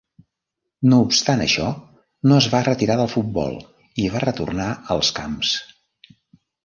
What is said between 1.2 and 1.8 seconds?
això